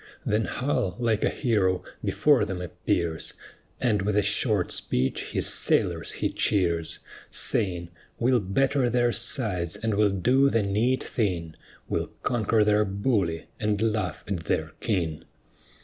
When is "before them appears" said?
2.03-3.35